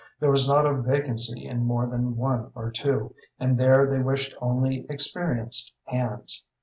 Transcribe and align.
There 0.19 0.31
was 0.31 0.47
not 0.47 0.65
a 0.65 0.81
vacancy 0.81 1.45
in 1.45 1.63
more 1.63 1.85
than 1.85 2.15
one 2.17 2.51
or 2.55 2.71
two, 2.71 3.13
and 3.39 3.59
there 3.59 3.87
they 3.87 3.99
wished 4.01 4.33
only 4.41 4.83
experienced 4.89 5.75
hands. 5.83 6.43